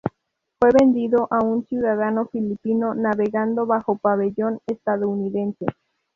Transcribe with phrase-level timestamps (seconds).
[0.57, 5.67] Fue vendido a un ciudadano filipino, navegando bajo pabellón estadounidense.